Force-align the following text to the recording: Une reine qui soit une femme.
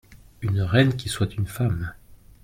Une 0.41 0.61
reine 0.63 0.95
qui 0.97 1.09
soit 1.09 1.31
une 1.37 1.45
femme. 1.45 1.93